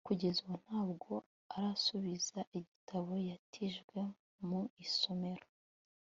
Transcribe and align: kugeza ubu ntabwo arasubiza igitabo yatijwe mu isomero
kugeza 0.07 0.39
ubu 0.45 0.57
ntabwo 0.65 1.11
arasubiza 1.55 2.39
igitabo 2.57 3.11
yatijwe 3.29 3.99
mu 4.47 4.61
isomero 4.85 5.45